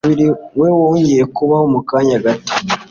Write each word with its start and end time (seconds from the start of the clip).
umubiri 0.03 0.27
we 0.59 0.67
wongeye 0.79 1.23
kubaho 1.35 1.65
mu 1.73 1.81
kanya 1.89 2.17
gato 2.25 2.51